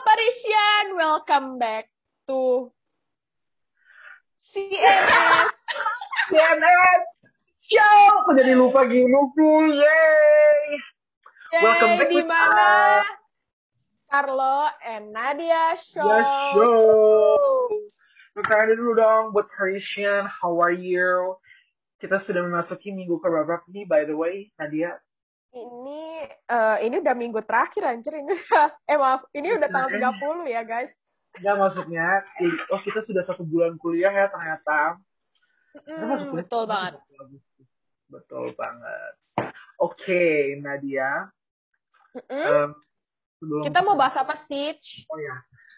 [0.00, 1.88] Parisian, welcome back
[2.24, 2.72] to
[4.52, 5.52] CNS.
[6.32, 7.02] CNS
[7.68, 8.00] Show.
[8.26, 9.06] Kok jadi lupa gini
[9.36, 9.56] sih?
[9.76, 10.66] Yeay.
[11.60, 13.04] Welcome back di with mana.
[14.10, 16.02] Carlo and Nadia show.
[16.02, 16.18] Ya
[16.56, 17.70] show.
[18.34, 20.26] Pertanyaan dulu dong buat Parisian.
[20.26, 21.38] How are you?
[22.00, 24.96] Kita sudah memasuki minggu keberapa nih by the way, Nadia?
[25.50, 28.34] Ini eh, ini udah minggu terakhir anjir ini.
[28.90, 30.90] eh maaf, ini udah tanggal 30 ya, guys.
[31.38, 32.06] Enggak maksudnya,
[32.74, 34.98] oh kita sudah satu bulan kuliah ya ternyata.
[35.86, 36.98] Mm, betul banget.
[38.10, 39.14] Betul banget.
[39.78, 41.30] Oke, Nadia.
[42.10, 42.46] Mm-mm.
[42.50, 42.70] Em,
[43.38, 44.74] sebelum Kita mau bahas apa sih?
[45.06, 45.36] Oh ya,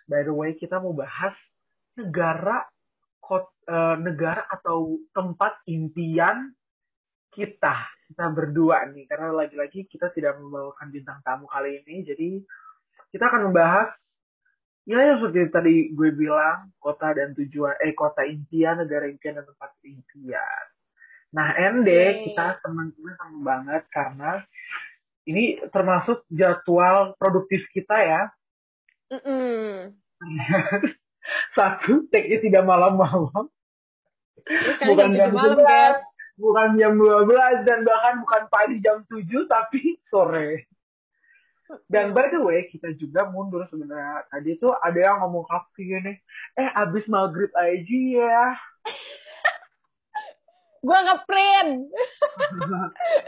[0.09, 1.37] by the way kita mau bahas
[2.01, 2.65] negara
[3.21, 6.57] kot, eh, negara atau tempat impian
[7.33, 12.29] kita kita berdua nih karena lagi-lagi kita tidak membawakan bintang tamu kali ini jadi
[13.09, 13.89] kita akan membahas
[14.85, 19.49] ya yang seperti tadi gue bilang kota dan tujuan eh kota impian negara impian dan
[19.49, 20.65] tempat impian
[21.33, 22.29] nah ND Yeay.
[22.29, 24.45] kita teman-teman senang banget karena
[25.25, 28.23] ini termasuk jadwal produktif kita ya
[29.09, 29.97] Mm-mm.
[31.57, 33.47] satu take-nya tidak malam-malam kan
[34.85, 36.12] bukan jam jam 7 malam, 11 guys.
[36.37, 40.69] Bukan jam 12 dan bahkan bukan pagi jam 7 tapi sore.
[41.89, 44.29] Dan by the way kita juga mundur sebenarnya.
[44.29, 46.13] Tadi tuh ada yang ngomong kafe gini
[46.57, 48.47] eh abis maghrib aja ya.
[50.87, 51.89] Gua ngeprint.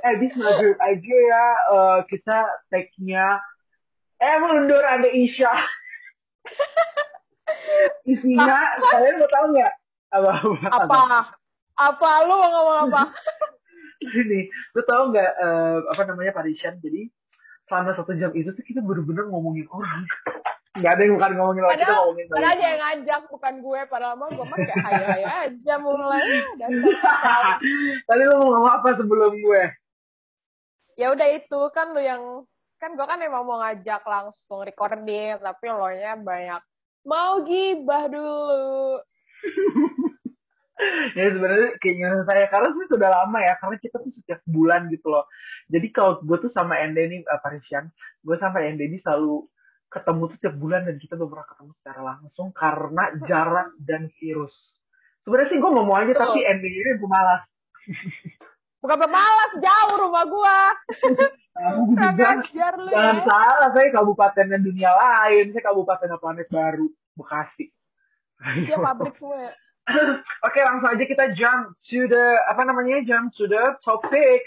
[0.04, 1.46] eh abis maghrib aja ya.
[1.72, 3.40] Eh, kita take-nya
[4.20, 5.52] eh mundur ada Isya
[8.12, 9.74] isinya kalian mau tahu nggak?
[10.12, 10.30] Apa
[10.68, 10.84] Apa?
[10.84, 11.00] Apa
[12.26, 13.02] lu mau ngomong apa?
[14.20, 17.08] ini lu tau nggak eh, apa namanya Parisian jadi
[17.64, 20.04] selama satu jam itu tuh kita bener-bener ngomongin orang
[20.74, 23.80] nggak ada yang bukan ngomongin orang kita Padahal, ngomongin padahal dia yang ngajak, bukan gue.
[23.86, 26.22] Padahal mah gue mah kayak hayo-hayo aja mulai.
[28.10, 29.62] Tadi lu mau ngomong apa sebelum gue
[30.94, 32.22] ya udah itu kan lu yang
[32.78, 36.62] kan gue kan emang mau ngajak langsung recording tapi lo nya banyak
[37.06, 39.02] mau gibah dulu
[41.18, 45.06] ya sebenarnya keinginan saya karena sih sudah lama ya karena kita tuh setiap bulan gitu
[45.10, 45.24] loh.
[45.70, 47.88] Jadi kalau gue tuh sama Ende nih eh, Parisian
[48.22, 49.46] gue sama Ende ini selalu
[49.88, 54.54] ketemu tuh tiap bulan dan kita belum pernah ketemu secara langsung karena jarak dan virus.
[55.22, 56.50] Sebenarnya sih gue mau mau aja tapi Betul.
[56.50, 57.42] Ende ini pemalas
[58.84, 60.24] bukan pemalas jauh rumah
[61.54, 62.10] Kamu juga
[62.76, 63.24] lu jangan ya.
[63.24, 67.70] salah saya kabupatennya dunia lain saya kabupaten planet baru Bekasi.
[68.66, 69.52] Dia pabrik semua ya.
[70.46, 74.40] Oke langsung aja kita jump to the apa namanya jump to the topic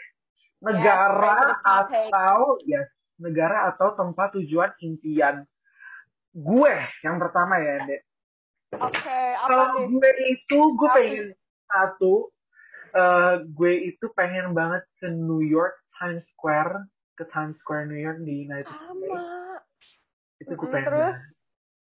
[0.58, 2.10] negara Yes, topic.
[2.10, 2.88] atau yes
[3.18, 5.46] negara atau tempat tujuan impian
[6.34, 7.98] gue yang pertama ya Ende.
[8.74, 11.28] oke apa Kalau gue itu gue pengen
[11.66, 12.30] satu
[12.92, 18.22] eh, gue itu pengen banget ke New York Times Square ke Times Square New York
[18.22, 19.22] di United States
[20.40, 21.14] itu gue pengen terus?
[21.14, 21.37] banget.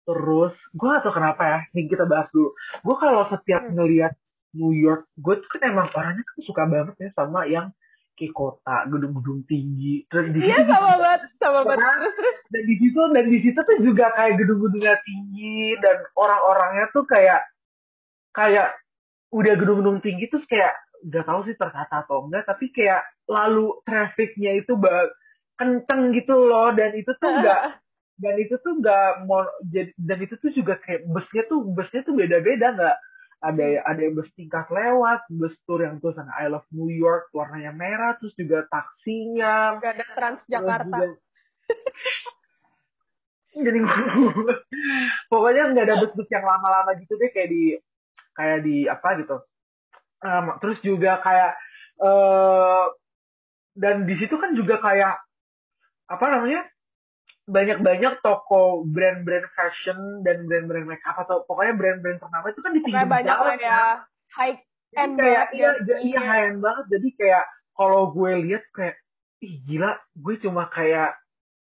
[0.09, 2.57] Terus gue gak tau kenapa ya nih kita bahas dulu.
[2.81, 3.77] Gue kalau setiap Hmm.
[3.77, 4.13] ngelihat
[4.57, 7.69] New York gue tuh kan emang orangnya kan suka banget ya sama yang
[8.17, 11.87] kayak kota gedung-gedung tinggi terus di iya situ sama banget sama banget.
[11.87, 12.37] Terus terus.
[12.51, 17.41] dan di situ dan di situ tuh juga kayak gedung-gedungnya tinggi dan orang-orangnya tuh kayak
[18.35, 18.75] kayak
[19.31, 20.75] udah gedung-gedung tinggi terus kayak
[21.13, 24.73] gak tahu sih tertata atau enggak tapi kayak lalu trafficnya itu
[25.59, 27.63] kenceng gitu loh dan itu tuh enggak
[28.19, 32.15] dan itu tuh nggak mau jadi dan itu tuh juga kayak busnya tuh busnya tuh
[32.19, 32.97] beda-beda nggak
[33.39, 37.71] ada ada yang bus tingkat lewat bus tour yang tulisan I love New York warnanya
[37.71, 39.79] merah terus juga taksinya.
[39.79, 40.99] Gak ada Transjakarta.
[40.99, 41.23] Juga-
[43.65, 43.79] jadi
[45.31, 47.63] pokoknya nggak ada bus-bus yang lama-lama gitu deh kayak di
[48.35, 49.37] kayak di apa gitu.
[50.19, 51.53] Em, terus juga kayak
[52.03, 52.85] eh
[53.79, 55.15] dan di situ kan juga kayak
[56.11, 56.67] apa namanya
[57.49, 63.09] banyak-banyak toko brand-brand fashion dan brand-brand makeup atau pokoknya brand-brand ternama itu kan di pinggir
[63.09, 63.97] banyak jalan ya kan.
[64.37, 64.57] high
[64.95, 65.73] end kayak iya, ya.
[65.81, 66.21] iya Iya.
[66.21, 68.97] high-end banget jadi kayak kalau gue lihat kayak
[69.39, 71.17] ih gila gue cuma kayak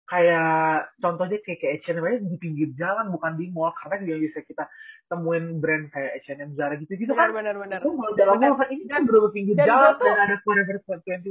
[0.06, 0.50] kayak
[0.98, 4.70] contohnya kayak kayak H&M aja di pinggir jalan bukan di mall karena yang bisa kita
[5.06, 8.54] temuin brand kayak H&M Zara gitu gitu benar kan benar benar itu mau dalam mall
[8.54, 11.26] kan ini kan bener pinggir dan jalan tuh- dan ada Forever 21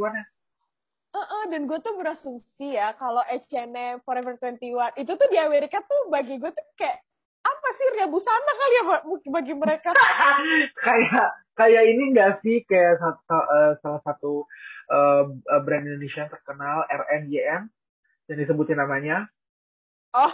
[1.15, 5.79] ya Heeh, dan gue tuh berasumsi ya kalau H&M Forever 21 itu tuh di Amerika
[5.87, 6.99] tuh bagi gue tuh kayak
[7.45, 9.91] apa sih ria busana kali ya ba- bagi mereka
[10.87, 14.33] kayak kayak ini enggak sih kayak satu, eh, salah satu
[14.91, 15.23] eh,
[15.63, 17.63] brand Indonesia yang terkenal RNYM
[18.27, 19.29] dan disebutin namanya
[20.15, 20.31] Oh,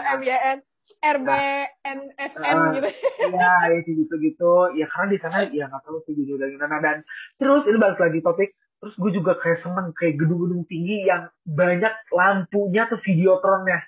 [0.00, 0.64] RMYN,
[1.04, 2.88] RBNSN Ah, gitu.
[2.88, 4.52] Iya, ya kayak gitu-gitu.
[4.72, 6.80] Ya karena di sana ya nggak tahu sih gue juga gimana.
[6.80, 7.04] Dan
[7.36, 8.56] terus ini balik lagi topik.
[8.82, 13.78] Terus gue juga kayak seneng kayak gedung-gedung tinggi yang banyak lampunya tuh videotronnya.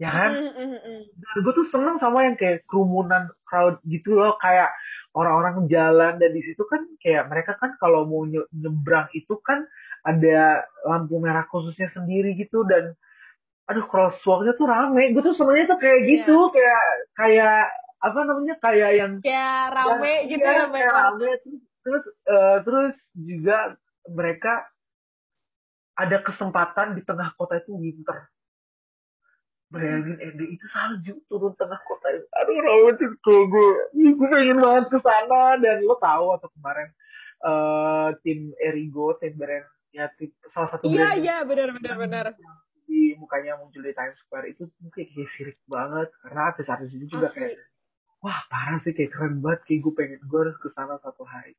[0.00, 0.30] Ya kan?
[0.32, 1.02] Mm, mm, mm.
[1.12, 4.40] Dan gue tuh seneng sama yang kayak kerumunan crowd gitu loh.
[4.40, 4.72] Kayak
[5.12, 9.68] orang-orang jalan dan di situ kan kayak mereka kan kalau mau nye- nyebrang itu kan
[10.02, 12.96] ada lampu merah khususnya sendiri gitu dan
[13.70, 16.82] aduh crosswalknya tuh rame gue tuh senengnya tuh kayak gitu kayak
[17.14, 17.70] kayak
[18.02, 22.56] apa namanya kayak yang Kayak rame yang- gitu iya, ya, kayak rame terus terus, eh,
[22.66, 23.58] terus juga
[24.10, 24.66] mereka
[25.92, 28.26] ada kesempatan di tengah kota itu winter.
[29.72, 32.26] Bayangin Ende itu salju turun tengah kota itu.
[32.36, 33.40] Aduh romantis gue
[33.92, 35.56] gue pengen banget ke sana.
[35.56, 36.88] Dan lo tahu waktu kemarin
[37.42, 42.24] eh tim Erigo tim brand ya tim, salah satu Iya, iya, benar, benar, benar.
[42.86, 46.08] di mukanya muncul di Times Square itu kayak, kayak sirik banget.
[46.20, 47.40] Karena artis-artis itu juga Asli.
[47.40, 47.56] kayak
[48.20, 49.60] wah parah sih kayak keren banget.
[49.64, 51.56] Kayak gue pengen gue harus ke sana satu hari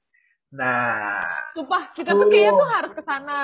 [0.53, 1.25] nah.
[1.57, 3.41] Sumpah, kita tuh kayaknya tuh harus ke sana.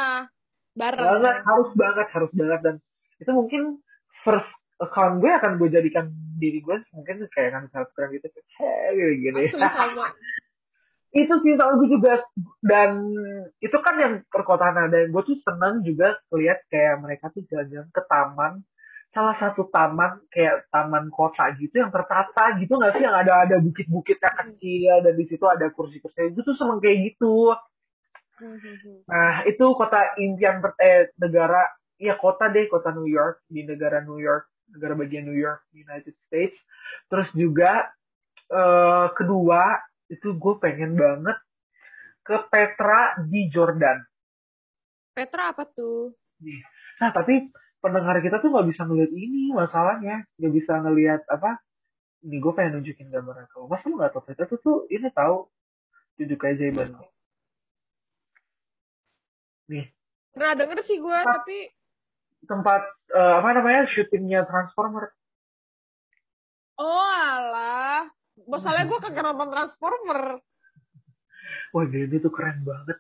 [0.78, 1.04] Bareng.
[1.04, 2.60] banget harus banget harus banget.
[2.64, 2.76] Dan
[3.20, 3.62] itu mungkin
[4.24, 6.08] first account gue akan gue jadikan
[6.40, 8.28] diri gue mungkin kayak kan Instagram gitu.
[8.56, 10.08] Kayak gini gini Asli sama.
[11.20, 12.14] itu sih sama gue juga.
[12.64, 12.92] Dan
[13.60, 18.02] itu kan yang perkotaan dan gue tuh senang juga lihat kayak mereka tuh jalan-jalan ke
[18.08, 18.64] taman
[19.20, 23.04] salah satu taman kayak taman kota gitu yang tertata gitu nggak sih?
[23.04, 27.52] Yang ada ada bukit-bukitnya kecil dan di situ ada kursi-kursi gue tuh seneng kayak gitu.
[29.12, 31.68] Nah itu kota impian eh, negara
[32.00, 36.16] ya kota deh kota New York di negara New York negara bagian New York United
[36.24, 36.56] States.
[37.12, 37.92] Terus juga
[38.48, 41.36] eh, kedua itu gue pengen banget
[42.24, 44.00] ke Petra di Jordan.
[45.12, 46.16] Petra apa tuh?
[47.04, 50.24] Nah, tapi pendengar kita tuh nggak bisa ngeliat ini masalahnya.
[50.40, 51.60] Nggak bisa ngeliat apa.
[52.20, 55.48] Ini gue pengen nunjukin gambarnya kalau Masa lu nggak tau Petra tuh, tuh ini tahu
[56.20, 57.00] tunjuk aja Iban.
[59.72, 59.88] Nih,
[60.36, 61.58] Pernah denger sih gue, tapi
[62.44, 62.82] tempat
[63.16, 65.16] eh, apa namanya syutingnya Transformer.
[66.80, 68.08] oh alah.
[68.48, 70.40] Masalahnya gue kagak nonton Transformer.
[71.76, 72.98] Wah, dia, dia tuh keren banget.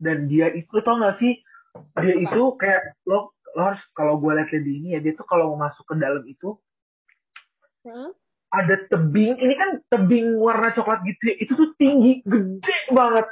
[0.00, 1.40] Dan dia itu tau gak sih,
[2.00, 5.52] dia itu kayak lo, lo harus kalau gue lihat di ini ya dia tuh kalau
[5.54, 6.56] mau masuk ke dalam itu
[7.80, 8.12] Hmm?
[8.52, 13.24] ada tebing ini kan tebing warna coklat gitu ya, itu tuh tinggi gede banget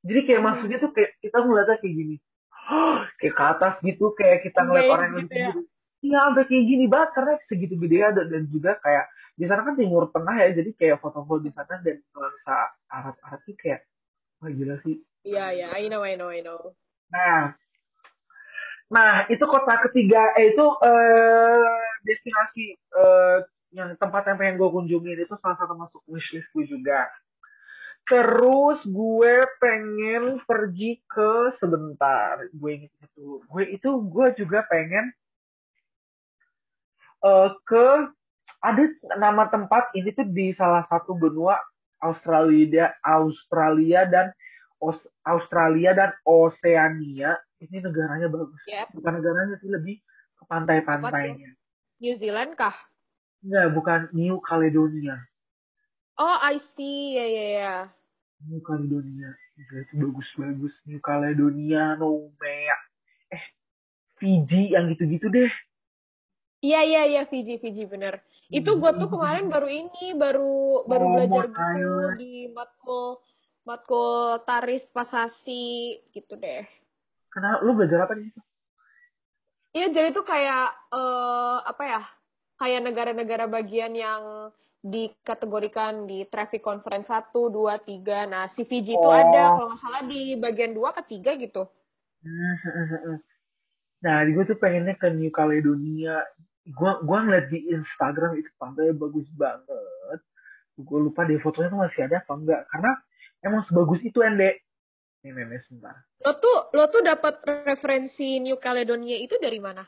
[0.00, 0.48] jadi kayak Hmm.
[0.48, 2.16] maksudnya tuh kayak kita ngeliatnya kayak gini
[3.20, 5.48] kayak ke atas gitu kayak kita ngeliat orang yang gitu ya.
[5.52, 5.60] gitu
[6.00, 9.04] iya sampai kayak gini banget karena segitu gede ada dan juga kayak
[9.34, 12.56] di sana kan timur tengah ya jadi kayak foto-foto di sana dan nuansa
[12.88, 13.84] Arab-Arab sih kayak
[14.40, 16.76] wah gila sih Iya, iya, I know, I know, I know.
[17.08, 17.56] Nah,
[18.92, 23.38] nah itu kota ketiga, eh itu eh, destinasi eh,
[23.74, 27.10] yang tempat yang pengen gue kunjungin itu salah satu masuk wishlist gue juga.
[28.04, 35.10] Terus gue pengen pergi ke sebentar, gue inget itu, gue itu gue juga pengen
[37.24, 37.86] eh, ke
[38.64, 38.84] ada
[39.20, 41.60] nama tempat ini tuh di salah satu benua
[42.00, 44.32] Australia, Australia dan
[44.80, 48.60] Aus- Australia dan Oseania ini negaranya bagus.
[48.68, 48.86] Yep.
[49.00, 49.96] Bukan negaranya sih lebih
[50.36, 51.50] ke pantai-pantainya.
[52.02, 52.74] New Zealand kah?
[53.44, 55.16] Enggak, bukan New Caledonia.
[56.20, 57.16] Oh, I see.
[57.16, 57.76] Ya, ya, ya.
[58.46, 59.32] New Caledonia.
[59.54, 60.74] Gila, itu bagus-bagus.
[60.86, 62.78] New Caledonia, Nomea.
[63.32, 63.44] Eh,
[64.20, 65.52] Fiji yang gitu-gitu deh.
[66.64, 68.24] Iya, iya, iya, Fiji, Fiji, bener.
[68.48, 73.20] Itu gue tuh kemarin baru ini, baru baru Oh, belajar gitu di matkul
[73.64, 76.64] matkul Taris Pasasi gitu deh.
[77.34, 77.66] Kenapa?
[77.66, 78.40] Lu belajar apa di situ?
[79.74, 82.02] Iya, jadi tuh kayak eh apa ya?
[82.54, 88.30] Kayak negara-negara bagian yang dikategorikan di Traffic Conference 1, 2, 3.
[88.30, 89.10] Nah, Fiji itu Oh.
[89.10, 91.66] ada kalau nggak salah di bagian 2 ketiga gitu.
[94.04, 96.20] Nah, gue tuh pengennya ke New Caledonia.
[96.76, 100.20] Gua gua ngeliat di Instagram itu pantainya bagus banget.
[100.76, 102.68] Gue lupa deh fotonya tuh masih ada apa enggak.
[102.68, 102.92] Karena
[103.40, 104.60] emang sebagus itu Ende.
[105.24, 105.96] Nih, nenek sebentar.
[106.20, 109.80] Lo tuh lo tuh dapat referensi New Caledonia itu dari mana?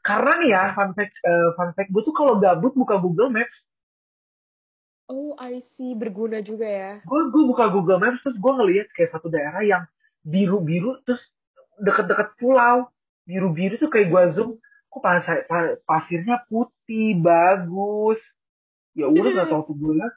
[0.00, 3.52] Karena nih ya, fun fact, eh, fun fact gue tuh kalau gabut buka Google Maps.
[5.12, 5.92] Oh, I see.
[5.92, 6.92] Berguna juga ya.
[7.04, 9.84] Gue gue buka Google Maps terus gue ngeliat kayak satu daerah yang
[10.24, 11.20] biru-biru terus
[11.84, 12.88] deket-deket pulau.
[13.28, 14.50] Biru-biru tuh kayak gue zoom.
[14.88, 15.44] Kok pasir,
[15.84, 18.16] pasirnya putih, bagus.
[18.96, 20.14] Ya udah gak tau tuh gue liat.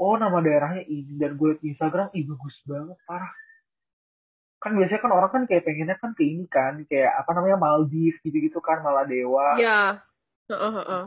[0.00, 1.20] Oh nama daerahnya ini.
[1.20, 3.28] Dan gue liat Instagram, ih bagus banget, parah.
[4.58, 8.18] Kan biasanya kan orang kan kayak pengennya kan ke ini kan kayak apa namanya Maldives
[8.26, 10.02] gitu-gitu kan Maladewa ya
[10.48, 11.04] Heeh, heeh.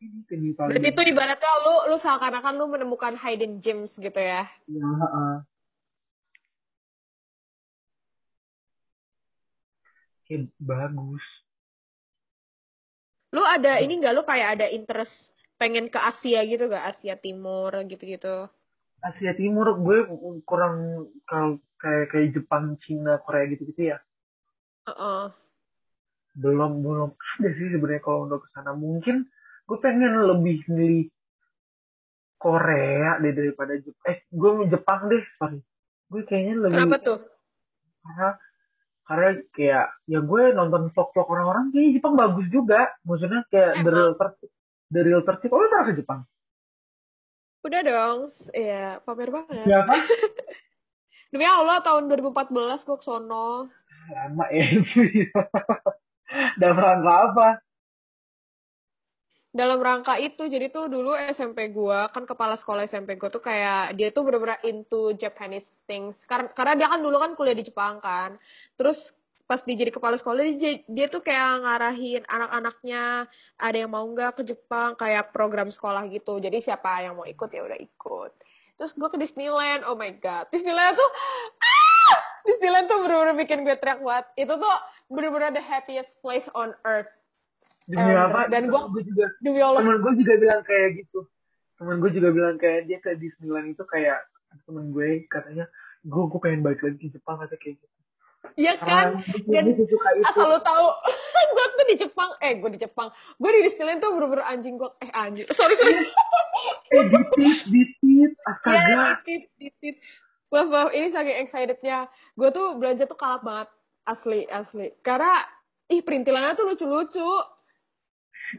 [0.00, 0.70] ini ke New Caledonia.
[0.70, 5.34] berarti itu ibaratnya lu lu seakan-akan lu menemukan hidden gems gitu ya Ya, heeh.
[10.24, 11.24] Kayak bagus.
[13.34, 15.12] lu ada ini nggak lu kayak ada interest
[15.58, 18.46] pengen ke Asia gitu gak Asia Timur gitu-gitu
[19.02, 19.98] Asia Timur gue
[20.48, 20.74] kurang
[21.28, 23.98] kalau kayak kayak Jepang, Cina, Korea gitu-gitu ya.
[24.88, 25.22] Heeh.
[26.40, 28.72] Belum belum ada sih sebenarnya kalau untuk ke sana.
[28.72, 29.28] Mungkin
[29.68, 31.12] gue pengen lebih milih
[32.40, 34.04] Korea deh daripada Jepang.
[34.08, 35.60] Eh, gue mau Jepang deh, sorry.
[36.08, 37.20] Gue kayaknya lebih kenapa tuh
[38.04, 38.28] karena
[39.04, 42.88] karena kayak ya gue nonton vlog-vlog orang-orang kayak Jepang bagus juga.
[43.04, 43.96] Maksudnya kayak the Emang.
[43.96, 44.50] real tertib.
[44.88, 45.50] The real tertib.
[45.52, 46.20] Oh, lu pernah ke Jepang?
[47.64, 50.04] udah dong ya pamer banget Ya kan?
[51.34, 53.66] demi Allah tahun 2014 gue kesono
[54.14, 54.68] Lama ya.
[56.60, 57.48] Dalam rangka apa?
[59.54, 63.94] dalam rangka itu jadi tuh dulu SMP gua kan kepala sekolah SMP gua tuh kayak
[63.94, 66.18] dia tuh bener-bener into Japanese things.
[66.26, 68.34] Karena karena dia kan dulu kan kuliah di Jepang kan.
[68.74, 68.98] Terus
[69.46, 74.42] pas dia jadi kepala sekolah dia, dia tuh kayak ngarahin anak-anaknya ada yang mau nggak
[74.42, 74.98] ke Jepang?
[74.98, 76.42] Kayak program sekolah gitu.
[76.42, 78.32] Jadi siapa yang mau ikut ya udah ikut
[78.74, 80.46] terus gua ke Disneyland oh my god.
[80.48, 81.10] Disneyland tuh
[81.56, 82.14] ah!
[82.44, 84.74] Disneyland tuh bener-bener bikin gue teriak banget itu tuh
[85.06, 87.08] bener-bener the happiest place on earth.
[87.84, 88.48] Demi Em, apa?
[88.48, 89.80] dan gua- gue juga demi Allah.
[89.80, 91.18] temen gue juga bilang kayak gitu.
[91.74, 94.20] Temen gue juga bilang kayak dia ke Disneyland itu kayak
[94.62, 95.66] temen gue katanya
[96.00, 97.86] gue gue pengen balik lagi ke Jepang kata kayak gitu
[98.54, 99.18] ya kan?
[99.48, 100.86] karena Dan asal lo tahu
[101.54, 103.08] gue tuh di Jepang eh gue di Jepang.
[103.38, 105.46] Gue di Disneyland tuh bener-bener anjing gue eh anjing.
[105.54, 105.94] Sorry sorry.
[106.92, 108.78] Eh ditit ditit astaga.
[108.86, 109.96] Ya titit titit
[110.52, 111.98] maaf maaf ini saking excitednya.
[112.38, 113.68] Gue tuh belanja tuh kalap banget
[114.06, 114.92] asli asli.
[115.02, 115.42] Karena
[115.90, 117.30] ih perintilannya tuh lucu-lucu.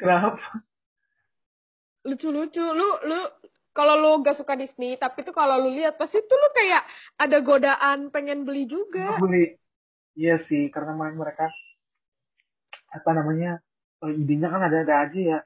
[0.02, 0.64] Kenapa?
[2.04, 2.64] Lucu-lucu.
[2.64, 3.20] Lu lu
[3.76, 6.84] kalau lu gak suka Disney tapi tuh kalau lu lihat pasti tuh lu kayak
[7.20, 9.20] ada godaan pengen beli juga.
[9.20, 9.65] Beli
[10.16, 11.52] iya sih karena main mereka
[12.90, 13.60] apa namanya
[14.02, 15.40] eh, idenya kan ada-ada aja ya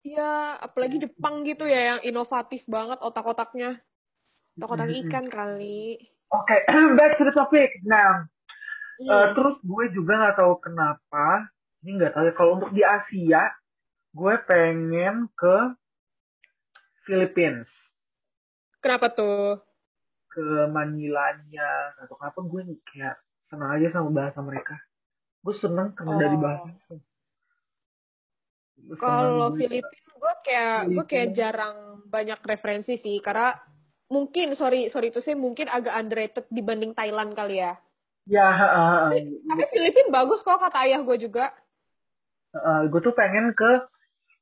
[0.00, 3.84] Iya, apalagi Jepang gitu ya yang inovatif banget otak-otaknya.
[4.56, 6.00] Otak-otak ikan kali.
[6.32, 6.56] oke
[6.96, 8.24] back to the topic nah
[9.00, 9.08] Hmm.
[9.08, 11.48] Eh, terus gue juga nggak tahu kenapa
[11.80, 13.48] ini nggak tahu ya kalau untuk di Asia
[14.12, 15.56] gue pengen ke
[17.08, 17.64] Philippines
[18.84, 19.56] Kenapa tuh?
[20.28, 22.60] ke Manilanya atau kenapa gue
[22.92, 23.16] kayak
[23.50, 24.78] senang aja sama bahasa mereka
[25.40, 26.42] gue seneng karena dari Oh.
[26.42, 26.68] bahasa
[28.80, 31.76] Gue seneng Kalau Filipina gue kayak gue kayak jarang
[32.08, 33.56] banyak referensi sih karena
[34.08, 37.76] mungkin sorry sorry itu sih mungkin agak underrated dibanding Thailand kali ya.
[38.28, 41.52] ya uh, Tapi Filipina bagus kok kata ayah gue juga.
[42.90, 43.70] gue tuh pengen ke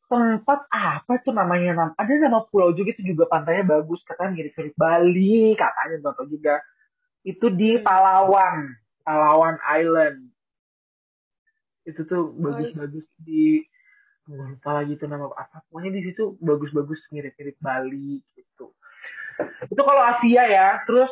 [0.09, 4.73] tempat apa tuh namanya nam ada nama pulau juga itu juga pantainya bagus katanya mirip-mirip
[4.73, 6.65] Bali katanya tau juga
[7.29, 7.85] itu di Hmm.
[7.85, 8.73] Palawan
[9.09, 10.29] Palawan Island.
[11.89, 13.65] Itu tuh bagus-bagus di
[14.29, 15.65] gue lupa lagi tuh nama apa.
[15.73, 18.77] Pokoknya di situ bagus-bagus mirip-mirip Bali gitu.
[19.73, 20.85] Itu kalau Asia ya.
[20.85, 21.09] Terus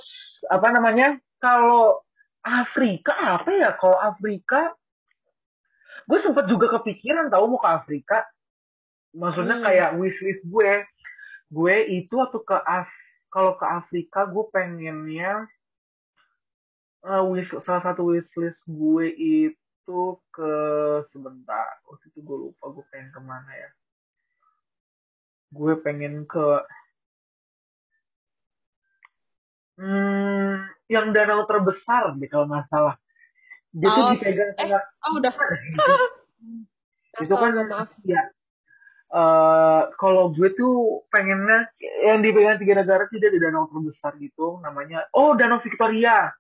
[0.53, 1.17] apa namanya?
[1.41, 2.05] Kalau
[2.45, 3.73] Afrika apa ya?
[3.81, 4.77] Kalau Afrika
[6.05, 8.19] gue sempet juga kepikiran tahu mau ke Afrika.
[9.17, 9.65] Maksudnya Hmm.
[9.65, 10.85] kayak wishlist gue.
[11.49, 12.93] Gue itu waktu ke Af
[13.33, 15.49] kalau ke Afrika gue pengennya
[17.07, 20.01] eh, wish salah satu wishlist gue itu
[20.35, 20.53] ke
[21.15, 23.71] sebentar waktu itu gue lupa gue pengen ke mana ya
[25.55, 26.47] gue pengen ke
[29.79, 30.55] hmm,
[30.91, 32.97] yang danau terbesar deh kalau nggak salah
[33.77, 35.33] dia tuh Oh, dipegang eh, sama Oh udah.
[37.23, 37.89] itu kan maaf.
[38.05, 38.23] ya
[39.07, 41.71] eh kalau gue tuh pengennya
[42.05, 46.35] yang dipegang tiga negara tidak di danau terbesar gitu namanya oh danau Victoria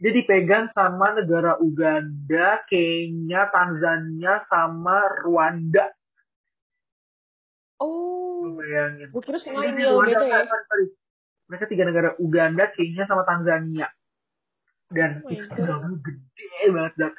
[0.00, 5.92] dia dipegang sama negara Uganda, Kenya, Tanzania, sama Rwanda.
[7.76, 9.12] Oh, Bayangin.
[9.12, 10.48] gue kira semua India Rwanda, gitu ya.
[10.48, 10.86] sorry.
[11.52, 13.92] Mereka tiga negara Uganda, Kenya, sama Tanzania.
[14.88, 15.52] Dan Oh itu
[16.00, 16.94] gede banget.
[16.96, 17.12] Dan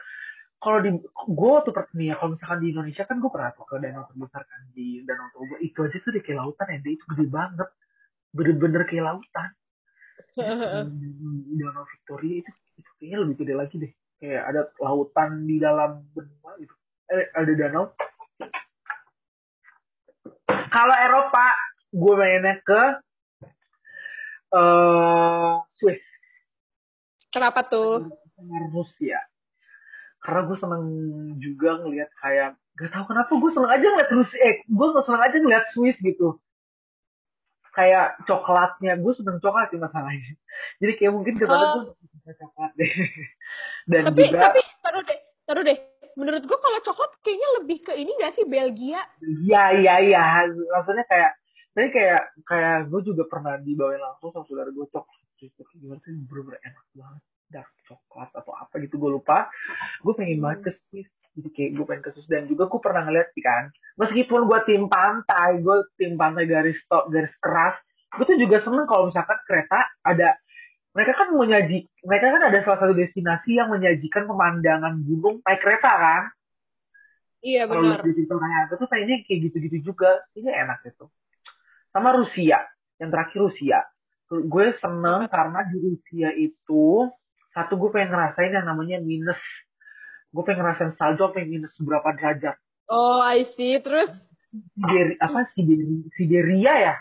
[0.62, 3.66] kalau di gue waktu pernah nih ya, kalau misalkan di Indonesia kan gue pernah tuh
[3.66, 5.56] ke danau terbesar kan di Danau Toba.
[5.62, 7.70] Itu aja tuh udah kayak lautan ya, itu gede banget.
[8.34, 9.50] Bener-bener kayak lautan.
[11.02, 13.92] di Danau Victoria itu, itu kayaknya lebih gede lagi deh.
[14.18, 16.74] Kayak ada lautan di dalam benua gitu.
[17.14, 17.86] Eh, ada danau.
[20.72, 21.46] Kalau Eropa,
[21.94, 22.82] gue mainnya ke
[24.52, 26.04] eh Swiss.
[27.32, 28.10] Kenapa tuh?
[28.74, 29.22] Rusia
[30.22, 30.86] karena gue seneng
[31.42, 35.36] juga ngelihat kayak gak tau kenapa gue seneng aja ngeliat Rusia eh gue seneng aja
[35.42, 36.38] ngeliat Swiss gitu
[37.74, 40.38] kayak coklatnya gue seneng coklat sih masalahnya
[40.82, 41.90] jadi kayak mungkin kita Oh.
[41.90, 41.94] gue
[42.26, 42.92] coklat deh.
[43.92, 45.80] Dan tapi juga tapi taruh deh taruh deh.
[46.20, 49.02] Menurut gue kalau coklat kayaknya lebih ke ini gak sih Belgia?
[49.24, 50.24] Iya iya iya.
[50.50, 51.32] Maksudnya kayak
[51.72, 56.14] tapi kayak kayak gue juga pernah dibawain langsung sama saudara gue coklat gitu gimana sih?
[56.28, 57.24] Bener-bener enak banget.
[57.52, 59.52] Dark coklat atau apa gitu gue lupa.
[60.04, 61.12] Gue pengen banget ke Swiss.
[61.32, 62.28] Jadi kayak gue pengen ke Swiss.
[62.28, 66.80] Dan juga gue pernah ngeliat sih kan meskipun gue tim pantai gue tim pantai garis
[66.88, 67.76] tok garis keras
[68.12, 70.36] gue tuh juga seneng kalau misalkan kereta ada
[70.92, 75.92] mereka kan menyaji mereka kan ada salah satu destinasi yang menyajikan pemandangan gunung naik kereta
[75.92, 76.24] kan?
[77.42, 78.06] Iya kalau benar.
[78.06, 80.22] di Tito aku tuh kayaknya kayak gitu-gitu juga.
[80.38, 81.10] Ini enak gitu.
[81.90, 82.62] Sama Rusia.
[83.02, 83.80] Yang terakhir Rusia.
[84.32, 87.10] Gue seneng karena di Rusia itu
[87.52, 89.42] satu gue pengen ngerasain yang namanya minus.
[90.30, 92.56] Gue pengen ngerasain salju pengen minus berapa derajat.
[92.92, 93.80] Oh I see.
[93.82, 94.12] Terus?
[94.52, 96.96] Siberi apa Siberi Siberia ya?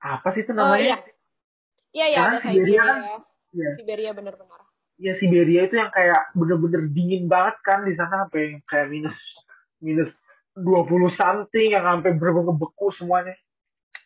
[0.00, 0.80] Apa sih itu oh namanya?
[0.80, 0.96] iya
[1.90, 3.70] iya iya ada Siberia Siberia kan- Iya.
[3.74, 4.60] Siberia benar-benar
[4.96, 9.16] ya Siberia itu yang kayak bener-bener dingin banget kan di sana sampai kayak minus
[9.80, 10.10] minus
[10.54, 13.32] 20 something yang sampai bener-bener beku semuanya.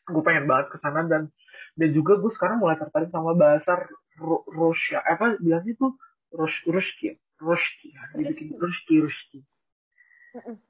[0.07, 1.33] Gue pengen banget ke sana dan
[1.75, 5.03] dan juga gue sekarang mulai tertarik sama bahasa Ru- Rusia.
[5.03, 5.99] Apa bilangnya tuh?
[6.31, 7.91] Rus Ruski Ruski.
[7.91, 9.39] Ya dibikin Ruski Ruski.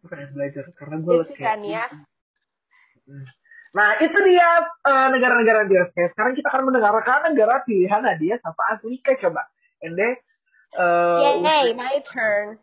[0.01, 1.85] Gue pengen belajar karena gue Itu kan ya.
[3.05, 3.27] Hmm.
[3.75, 4.49] Nah, itu dia
[4.87, 5.83] eh, negara-negara dia.
[5.91, 9.51] Sekarang kita akan mendengarkan negara pilihan Nadia sama Afrika coba.
[9.83, 10.23] Ende
[10.75, 12.63] eh Yay, my turn.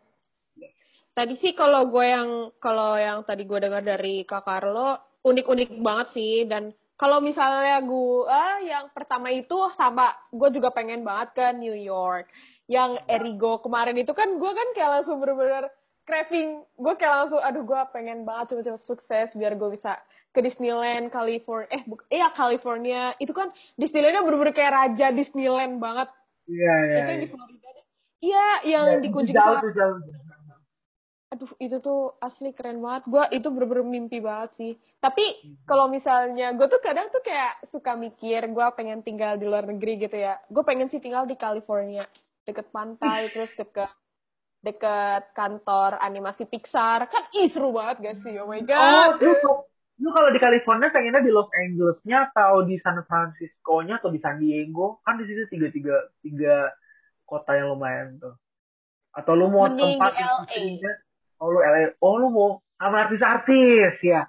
[1.12, 6.08] Tadi sih kalau gue yang kalau yang tadi gue dengar dari Kak Carlo unik-unik banget
[6.16, 11.76] sih dan kalau misalnya gue yang pertama itu sama gue juga pengen banget ke New
[11.76, 12.32] York.
[12.64, 15.68] Yang Erigo kemarin itu kan gue kan kayak langsung bener-bener
[16.12, 16.48] craving.
[16.76, 19.96] Gue kayak langsung aduh gue pengen banget coba-coba sukses biar gue bisa
[20.28, 21.68] ke Disneyland California.
[21.70, 23.16] Eh, buk- iya California.
[23.16, 26.12] Itu kan Disneylandnya bener-bener kayak raja Disneyland banget.
[26.44, 26.92] Iya, iya.
[26.92, 27.32] itu yang di iya.
[27.32, 27.68] Florida.
[28.22, 29.98] Iya, yang Ya, dikunjungi jauh sama jauh.
[31.32, 35.24] aduh itu tuh asli keren banget gue itu bener-bener mimpi banget sih tapi
[35.64, 39.96] kalau misalnya gue tuh kadang tuh kayak suka mikir gue pengen tinggal di luar negeri
[39.96, 42.04] gitu ya gue pengen sih tinggal di California
[42.44, 43.88] deket pantai terus deket
[44.62, 49.32] deket kantor animasi Pixar kan ih seru banget gak sih oh my Oh, god lu,
[50.02, 54.38] lu kalau di California pengennya di Los Angeles-nya atau di San Francisco-nya atau di San
[54.38, 55.02] Diego?
[55.02, 56.56] Kan di situ tiga tiga tiga
[57.26, 58.34] kota yang lumayan tuh.
[59.14, 60.92] Atau lu mau Mending tempat di yang LA.
[61.42, 61.82] Oh lu LA.
[61.98, 62.48] Oh lu mau
[62.78, 64.26] sama artis-artis ya?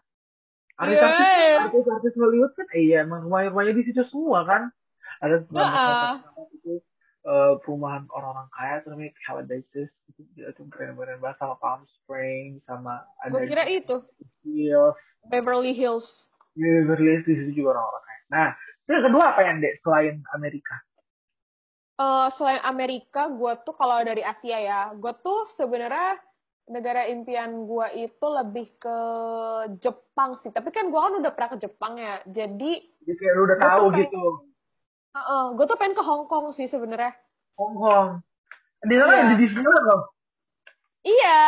[0.77, 1.69] Artis-artis, Yeah.
[1.69, 4.73] artis-artis Hollywood kan, eh, iya emang rumah-rumahnya di situ semua kan?
[5.21, 6.25] Ada tempat
[6.57, 6.81] itu
[7.23, 13.03] eh, perumahan orang-orang kaya itu namanya Calabasas itu itu keren-keren banget sama Palm Springs sama
[13.23, 14.03] ada gue kira itu
[14.45, 14.99] Hills
[15.31, 16.07] Beverly Hills
[16.53, 18.21] Beverly Hills di situ juga orang-orang kaya.
[18.29, 18.47] Nah,
[18.85, 20.75] yang kedua apa yang dek selain Amerika?
[21.93, 26.17] Eh, selain Amerika, gue tuh kalau dari Asia ya, gue tuh sebenarnya
[26.69, 28.97] negara impian gue itu lebih ke
[29.77, 30.49] Jepang sih.
[30.49, 33.85] Tapi kan gue kan udah pernah ke Jepang ya, jadi Jadi kayak lu udah tahu
[34.09, 34.31] tuh
[35.13, 35.55] pengen- gitu.
[35.55, 37.13] gue tuh pengen ke Hong Kong sih sebenarnya.
[37.53, 38.07] Hong Kong.
[38.81, 40.03] Di sana ada di Disneyland loh.
[41.03, 41.39] Iya,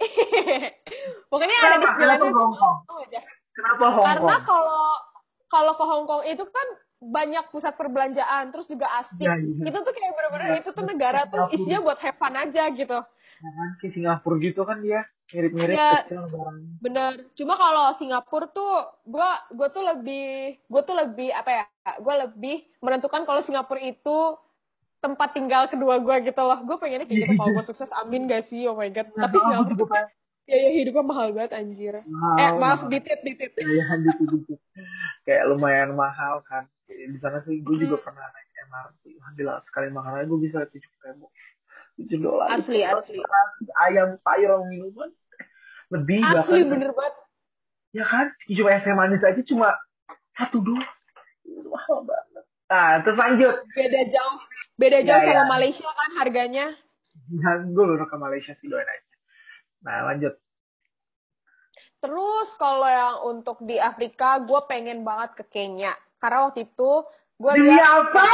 [1.30, 1.88] pokoknya ada Kenapa?
[1.90, 2.76] di Kenapa Hong Kong?
[3.04, 3.20] aja.
[3.52, 4.46] Kenapa Hong Karena Kong?
[4.46, 4.84] kalau
[5.46, 6.68] kalau ke Hong Kong itu kan
[7.00, 9.24] banyak pusat perbelanjaan, terus juga asik.
[9.24, 9.64] Iya, iya.
[9.66, 11.54] Itu tuh kayak bener-bener Iya, itu tuh negara tuh Singapura.
[11.54, 12.98] isinya buat have fun aja gitu.
[13.40, 15.00] Ya kan, kayak Singapura gitu kan dia.
[15.30, 16.72] Mirip-mirip kecil barangnya.
[16.82, 17.12] Bener.
[17.32, 18.72] Cuma kalau Singapura tuh,
[19.06, 20.26] gue gue tuh lebih,
[20.60, 21.64] gue tuh lebih apa ya?
[21.98, 24.18] Gue lebih menentukan kalau Singapura itu
[25.00, 26.60] tempat tinggal kedua gue gitu loh.
[26.62, 27.32] Gue pengennya kayak gitu.
[27.34, 28.68] Kalau gue sukses, amin gak sih?
[28.68, 29.10] Oh my god.
[29.12, 30.08] Nah, Tapi Singapura tuh pengen.
[30.44, 31.94] biaya hidupnya mahal banget anjir.
[32.04, 32.90] Mahal, eh maaf, mahal.
[32.90, 33.52] ditit, ditit.
[33.54, 34.58] Ya, ya, dikit-dikit.
[35.22, 36.66] Kayak lumayan mahal kan.
[36.84, 39.02] Di sana sih gue juga pernah naik MRT.
[39.14, 41.26] Alhamdulillah sekali makan aja gue bisa tujuh ribu.
[41.96, 42.50] Tujuh dolar.
[42.50, 43.22] Asli, asli.
[43.78, 45.14] Ayam, sayur, minuman.
[45.90, 46.66] Lebih Asli bahkan.
[46.66, 47.14] bener banget.
[47.90, 48.26] Ya kan?
[48.46, 49.68] Cuma es teh manis aja cuma
[50.34, 50.86] satu dolar.
[51.50, 52.44] Mahal banget.
[52.70, 53.54] Nah, terus lanjut.
[53.74, 54.38] Beda jauh.
[54.78, 55.50] Beda Ya, jauh sama ya.
[55.50, 56.66] Malaysia kan harganya.
[57.30, 59.10] Nah, gue baru ke Malaysia sih doain aja.
[59.82, 60.34] Nah, lanjut.
[62.00, 65.92] Terus kalau yang untuk di Afrika, gue pengen banget ke Kenya.
[66.16, 66.90] Karena waktu itu
[67.36, 68.24] gue Di lihat, apa?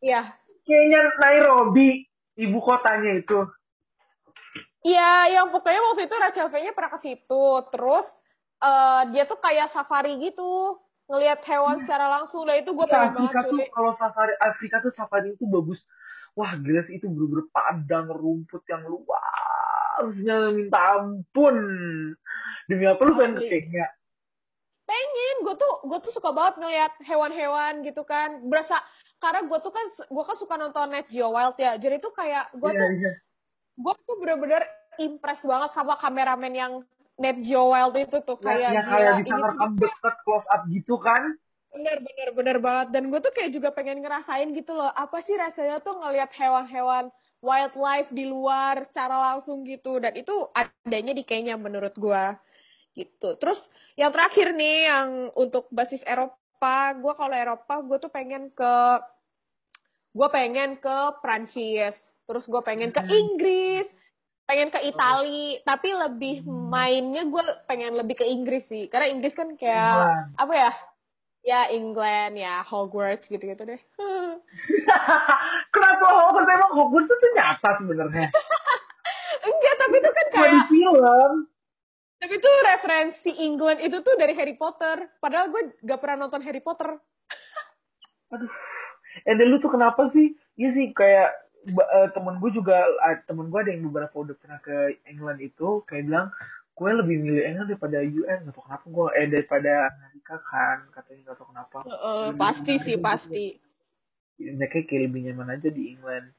[0.00, 0.22] ya,
[0.64, 2.04] Kayaknya Nairobi,
[2.36, 3.48] ibu kotanya itu.
[4.80, 7.44] Iya, yang pokoknya waktu itu Rachel V-nya pernah ke situ.
[7.72, 8.06] Terus
[8.60, 10.76] eh, dia tuh kayak safari gitu,
[11.10, 12.46] ngelihat hewan secara langsung.
[12.46, 15.82] Dan itu gue Iya, pengen banget Afrika tuh kalau safari Afrika tuh safari itu bagus.
[16.32, 21.56] wah gila sih itu bener-bener padang rumput yang luasnya minta ampun
[22.64, 23.42] demi apa lu pengen.
[23.42, 23.90] Kenya
[24.86, 28.78] pengen gue tuh gue tuh suka banget ngeliat hewan-hewan gitu kan berasa
[29.18, 32.54] karena gue tuh kan gue kan suka nonton Net Geo Wild ya jadi tuh kayak
[32.54, 33.12] gue Iya, tuh iya.
[33.74, 34.62] gue tuh bener-bener
[34.98, 36.72] impress banget sama kameramen yang
[37.20, 40.96] Net Geo Wild itu tuh yang, kayak yang kayak bisa ngerekam deket close up gitu
[40.96, 41.36] kan?
[41.70, 42.86] Bener bener bener banget.
[42.96, 47.12] Dan gue tuh kayak juga pengen ngerasain gitu loh apa sih rasanya tuh ngelihat hewan-hewan
[47.44, 50.00] wildlife di luar secara langsung gitu.
[50.00, 52.24] Dan itu adanya di Kenya menurut gue
[52.96, 53.36] gitu.
[53.36, 53.60] Terus
[54.00, 58.74] yang terakhir nih yang untuk basis Eropa gue kalau Eropa gue tuh pengen ke
[60.16, 61.94] gue pengen ke Prancis.
[62.24, 63.12] Terus gue pengen ke Hmm.
[63.12, 63.86] Inggris
[64.50, 68.90] pengen ke Itali tapi lebih mainnya gue pengen lebih ke Inggris sih.
[68.90, 70.26] Karena Inggris kan kayak England.
[70.42, 70.72] apa ya?
[71.40, 73.78] Ya England ya Hogwarts gitu-gitu deh.
[75.72, 76.50] Kenapa Hogwarts?
[76.50, 78.28] Emang Hogwarts itu nyata sebenarnya.
[79.46, 81.32] Enggak tapi itu kan Cuma di kayak film.
[82.20, 85.14] Tapi itu referensi England itu tuh dari Harry Potter.
[85.22, 86.98] Padahal gue gak pernah nonton Harry Potter.
[88.34, 88.50] Aduh.
[89.30, 90.34] Eh lu tuh kenapa sih?
[90.58, 91.30] Iya sih kayak
[91.68, 95.84] eh, temen gue juga eh, temen gue ada yang beberapa udah pernah ke England itu
[95.84, 96.28] kayak bilang
[96.80, 101.20] gue lebih milih England daripada US gak tau kenapa gue eh daripada Amerika kan katanya
[101.28, 101.76] gak tau kenapa.
[101.84, 103.46] Lebih pasti sih pasti.
[104.40, 106.32] mereka kayak lebih nyaman aja di England.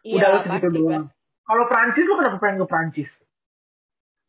[0.00, 1.06] Iya udah lu segitu pasti doang.
[1.44, 3.10] Kalau Prancis lu kenapa pengen ke Prancis?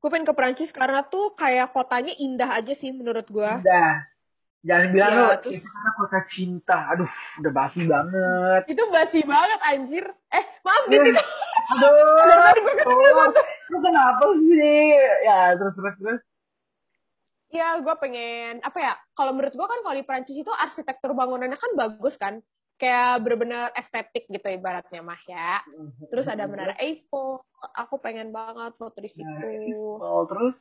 [0.03, 4.12] Gue pengen ke Prancis karena tuh kayak kotanya indah aja sih menurut gue udah
[4.63, 6.77] jangan bilang Iya, lu terus- itu karena kota cinta.
[6.91, 8.61] Aduh udah basi banget.
[8.67, 10.05] Itu basi banget anjir.
[10.29, 11.03] Eh maaf gitu.
[11.73, 11.91] Aduh.
[12.53, 13.27] gue ketemu oh,
[13.71, 14.83] lu kenapa sih?
[15.23, 16.21] Ya terus terus terus.
[17.53, 18.93] Iya, gue pengen apa ya?
[19.13, 22.41] Kalau menurut gue kan kalau di Prancis itu arsitektur bangunannya kan bagus kan,
[22.75, 25.61] kayak bener-bener estetik gitu ibaratnya mah ya.
[26.09, 27.45] Terus ada menara Eiffel,
[27.77, 29.85] aku pengen banget foto di Nah, situ.
[30.01, 30.57] Oh, terus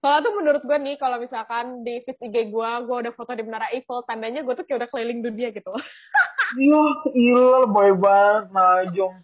[0.00, 3.42] Soalnya tuh menurut gue nih, kalau misalkan di feed IG gue, gue udah foto di
[3.42, 5.72] menara Eiffel, tandanya gue tuh kayak udah keliling dunia gitu.
[6.62, 9.14] iya iya boy banget najong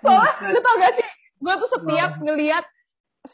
[0.00, 1.08] Soalnya lu tau gak sih,
[1.40, 2.64] gue tuh setiap ngeliat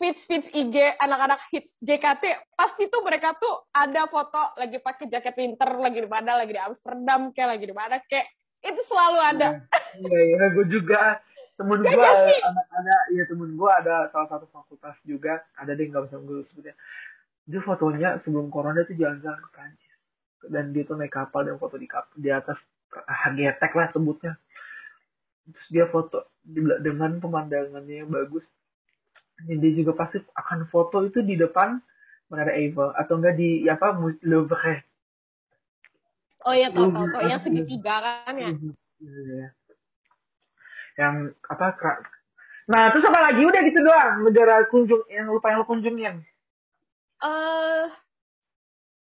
[0.01, 2.25] feeds feeds IG anak-anak hits JKT,
[2.57, 6.63] pasti tuh mereka tuh ada foto lagi pakai jaket winter, lagi di mana, lagi di
[6.63, 8.27] Amsterdam, kayak lagi di mana, kayak
[8.63, 9.49] itu selalu ada.
[10.01, 11.19] iya iya gue juga
[11.63, 12.35] temen Ya gue ada
[12.75, 15.47] ada ya temen gue ada salah satu fakultas juga.
[15.55, 16.75] Ada deh nggak bisa gue sebutnya.
[17.47, 19.95] Dia fotonya sebelum corona tuh jalan-jalan ke Prancis.
[20.51, 22.59] Dan dia tuh naik kapal dan foto di kapal di atas
[23.07, 24.35] hagetek lah sebutnya.
[25.47, 26.35] Terus dia foto
[26.83, 28.43] dengan pemandangannya yang bagus.
[29.47, 31.79] Dan dia juga pasti akan foto itu di depan
[32.27, 32.91] menara Eiffel.
[32.99, 34.83] Atau enggak di apa Mu- Louvre
[36.43, 37.23] Oh iya, tau, tau, tau.
[37.23, 38.51] Yang segitiga kan ya.
[40.95, 42.03] Yang apa kra-
[42.65, 46.23] nah terus apa lagi udah gitu doang negara kunjung yang lupa yang lu kunjungin
[47.19, 47.85] Eh,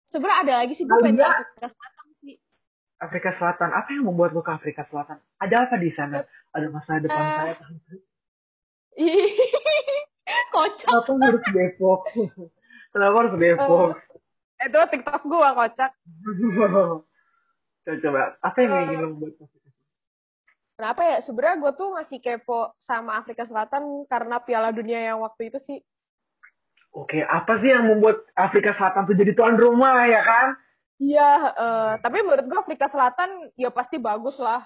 [0.07, 1.21] sebenarnya ada lagi sih, gue pengen.
[1.21, 2.37] Afrika Selatan sih.
[2.99, 6.99] Afrika Selatan apa yang membuat lu ke Afrika Selatan ada apa di sana ada masa
[6.99, 7.33] depan Eh.
[7.33, 7.55] saya
[10.51, 10.89] Kocak.
[11.07, 12.01] kenapa harus Depok
[12.91, 13.91] kenapa harus Depok
[14.59, 15.91] Itu TikTok gue kocak.
[17.81, 19.33] coba coba apa yang ingin lu buat?
[20.81, 21.21] Kenapa ya?
[21.21, 25.77] Sebenarnya gue tuh masih kepo sama Afrika Selatan karena Piala Dunia yang waktu itu sih.
[26.97, 30.57] Oke, apa sih yang membuat Afrika Selatan tuh jadi tuan rumah ya kan?
[30.97, 34.65] Iya, eh, tapi menurut gue Afrika Selatan ya pasti bagus lah.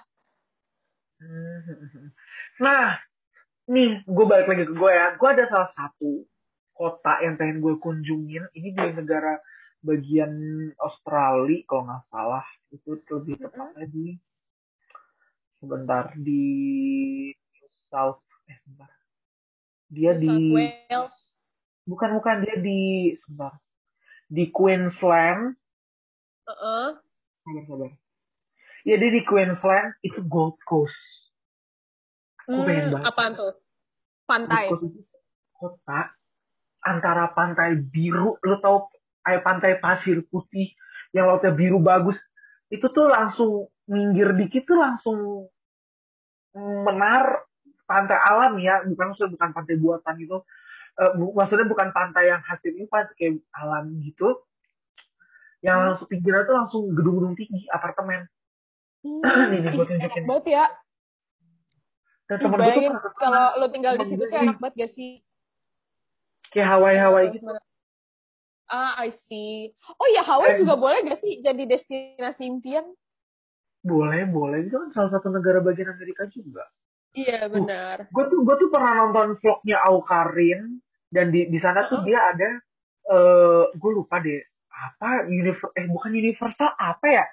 [2.63, 2.95] Nah,
[3.67, 5.19] nih gue balik lagi ke gue ya.
[5.19, 6.23] Gue ada salah satu
[6.71, 8.47] kota yang pengen gue kunjungin.
[8.55, 9.35] Ini di negara
[9.83, 10.31] bagian
[10.79, 12.47] Australia kalau nggak salah.
[12.71, 14.15] Itu lebih tepatnya di
[15.65, 16.45] sebentar di
[17.89, 18.91] South eh sebentar.
[19.89, 21.15] Dia New di South Wales.
[21.89, 22.81] bukan bukan dia di
[23.25, 23.57] sebentar.
[24.29, 25.57] Di Queensland
[26.45, 26.89] Heeh.
[27.41, 27.91] sabar sabar.
[28.85, 30.93] Ya dia di Queensland itu Gold Coast.
[32.45, 33.09] Aku pengen Hmm, banget.
[33.09, 33.53] apaan tuh?
[34.29, 34.69] Pantai.
[35.57, 36.13] Kota
[36.85, 38.93] antara pantai biru, lo tau
[39.25, 40.69] kayak pantai pasir putih
[41.17, 42.17] yang lautnya biru bagus.
[42.69, 45.49] Itu tuh langsung minggir dikit tuh langsung
[46.55, 47.43] menar
[47.83, 50.41] pantai alam ya, bukan maksudnya bukan pantai buatan gitu.
[50.95, 54.39] Bu- maksudnya bukan pantai yang hasilnya pantai kayak alam gitu.
[55.59, 55.87] Yang Hmm.
[55.91, 58.25] langsung pinggirnya tuh langsung gedung-gedung tinggi, apartemen.
[59.03, 60.01] Hmm, Nih, nih, gua ih, tunjukin.
[60.01, 60.65] enak banget ya.
[62.25, 64.91] Dan temen gue tuh kalau lo tinggal di situ gue tuh nih, enak banget gak
[64.97, 65.11] sih?
[66.49, 67.45] kayak Hawaii-Hawaii gitu.
[68.65, 69.75] Ah, I see.
[69.99, 70.59] Oh ya, Hawaii Eh.
[70.63, 72.87] juga boleh gak sih jadi destinasi impian?
[73.85, 74.65] Boleh boleh.
[74.65, 76.65] Itu kan salah satu negara bagian Amerika juga.
[77.15, 78.11] Iya benar.
[78.11, 82.49] gue tuh gue tuh pernah nonton vlognya Aukarin dan di di sana tuh dia ada
[83.05, 87.25] eh gue lupa deh apa univer eh bukan Universal apa ya?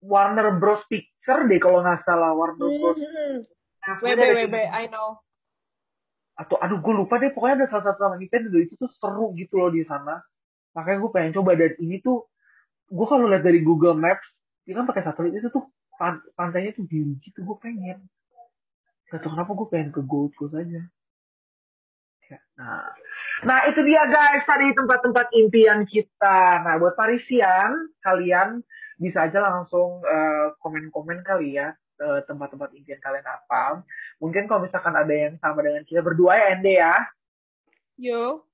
[0.00, 0.86] Warner Bros.
[0.86, 2.96] Picture deh kalau nggak salah Warner Bros.
[2.96, 3.36] Hmm.
[3.80, 5.18] Nah, WB WB kayak- I know.
[6.36, 9.68] atau aduh gue lupa deh pokoknya ada salah satu Nintendo itu tuh seru gitu loh
[9.68, 10.22] di sana.
[10.72, 12.30] Makanya gue pengen coba dan ini tuh
[12.88, 14.24] gue kalau lihat dari Google Maps
[14.64, 17.98] dia kan pakai satelit itu tuh pan- pantainya tuh biru gitu gue pengen.
[19.10, 20.82] Gak tau kenapa gue pengen ke Gold Coast aja.
[22.30, 22.86] Ya, nah.
[23.42, 24.46] Nah itu dia guys.
[24.46, 26.62] Tadi tempat-tempat impian kita.
[26.62, 28.62] Nah buat Parisian kalian
[29.00, 33.82] bisa aja langsung eh, komen-komen kali ya eh, tempat-tempat impian kalian apa.
[34.22, 36.96] Mungkin kalau misalkan ada yang sama dengan kita berdua ya Ende ya.
[38.00, 38.49] Yo.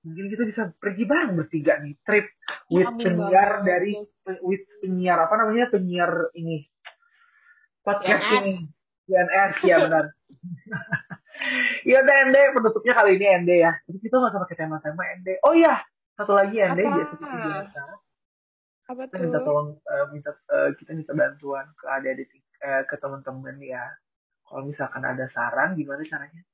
[0.00, 1.94] Mungkin kita bisa pergi bareng bertiga nih.
[2.04, 2.26] Trip
[2.72, 3.68] with penyiar banget.
[3.68, 3.92] dari
[4.44, 5.68] with penyiar apa namanya?
[5.68, 6.64] Penyiar ini.
[7.84, 8.24] Podcast
[9.08, 9.52] CNS.
[9.64, 10.04] ya benar.
[11.88, 13.72] Iya udah Ende penutupnya kali ini Ende ya.
[13.88, 15.80] Jadi kita nggak usah pakai tema-tema Ende oh iya.
[16.12, 17.00] Satu lagi Ende Apa?
[17.00, 17.80] ya seperti biasa
[18.92, 22.28] Apa kita minta tolong eh, minta eh, kita minta bantuan ke adik-adik
[22.60, 23.88] eh, ke teman-teman ya.
[24.44, 26.44] Kalau misalkan ada saran gimana caranya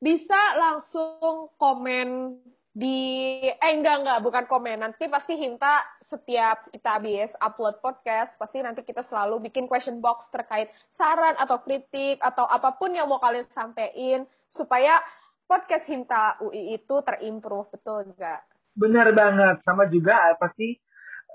[0.00, 2.96] Bisa langsung komen di
[3.44, 8.86] eh enggak enggak bukan komen nanti pasti Hinta setiap kita habis upload podcast pasti nanti
[8.86, 13.42] kita selalu bikin question box terkait saran atau kritik atau apa pun yang mau kalian
[13.50, 14.22] sampein
[14.54, 15.02] supaya
[15.50, 18.46] podcast Hinta UI itu terimprove betul enggak?
[18.78, 19.56] Benar banget.
[19.66, 20.78] Sama juga eh, pasti,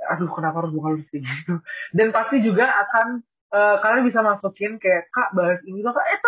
[0.07, 1.59] aduh kenapa harus harus kayak gitu.
[1.91, 3.19] Dan pasti juga akan,
[3.51, 5.99] eh, kalian bisa masukin kayak, kak bahas ini dong.
[5.99, 6.19] Eh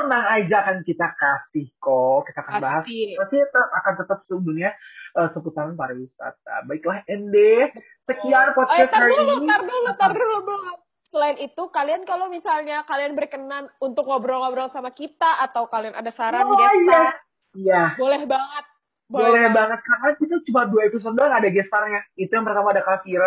[0.00, 2.18] tenang, aja akan kita kasih kok.
[2.24, 2.82] Kita akan bahas.
[2.88, 3.36] Pasti.
[3.36, 4.70] Tetap, akan tetap sebenarnya
[5.14, 6.54] eh, seputaran pariwisata.
[6.64, 7.68] Baiklah, Ende.
[8.08, 9.46] Sekian Oh ya, podcast tar hari dulu, ini.
[9.46, 10.76] tar dulu, tar dulu, belum.
[11.10, 16.46] Selain itu, kalian kalau misalnya kalian berkenan untuk ngobrol-ngobrol sama kita atau kalian ada saran
[16.46, 17.04] Oh, guest iya.
[17.50, 17.82] Iya.
[17.98, 18.64] boleh banget.
[19.10, 22.06] Boleh banget karena kita cuma dua episode doang ada gestarnya.
[22.14, 23.26] Itu yang pertama ada Kak Kira,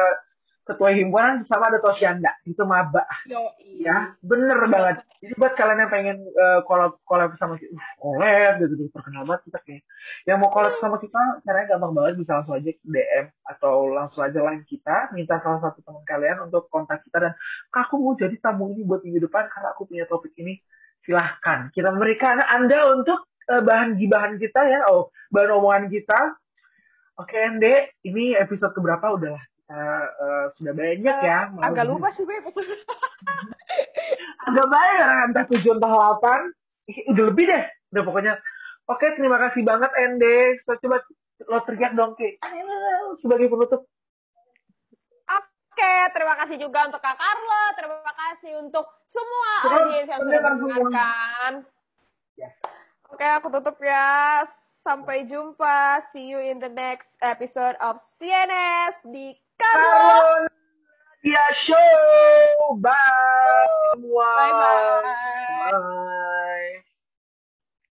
[0.64, 2.32] ketua himpunan, sama ada Tosyanda.
[2.48, 3.04] Itu maba.
[3.28, 3.52] Yo,
[3.84, 5.04] Ya, bener banget.
[5.20, 9.28] Jadi buat kalian yang pengen eh, collab collab sama kita, uh, collab gitu, gitu, terkenal
[9.28, 9.84] banget kita kayak.
[10.24, 14.40] Yang mau collab sama kita, caranya gampang banget, bisa langsung aja DM atau langsung aja
[14.40, 17.34] line kita, minta salah satu teman kalian untuk kontak kita dan
[17.76, 20.64] "Kak, aku mau jadi tamu ini buat minggu depan karena aku punya topik ini.
[21.04, 26.40] Silahkan kita memberikan Anda untuk eh, bahan gibahan kita ya, oh bahan omongan kita.
[27.20, 29.80] Oke, Ende, ini episode keberapa udah kita
[30.20, 31.40] eh, sudah banyak ya.
[31.50, 32.38] Eh, Agak lupa sih gue.
[34.48, 36.40] agak banyak ya, entah tujuh entah delapan
[37.16, 37.64] udah lebih deh
[37.96, 38.34] udah pokoknya
[38.92, 41.00] oke terima kasih banget Ende so, coba
[41.48, 42.38] lo teriak dong Ki
[43.24, 43.88] sebagai penutup
[45.74, 50.42] Oke, terima kasih juga untuk Kak Carla, terima kasih untuk semua Terus, audiens yang sudah
[50.46, 51.52] mendengarkan.
[52.38, 52.54] Yes.
[53.10, 54.46] Oke, aku tutup ya.
[54.86, 56.06] Sampai jumpa.
[56.14, 59.34] See you in the next episode of CNS di
[59.72, 60.50] Carlos.
[61.24, 62.78] Yeah, show.
[62.82, 62.92] Bye.
[63.96, 64.52] Bye.
[64.52, 65.72] Bye.
[65.72, 66.83] Bye.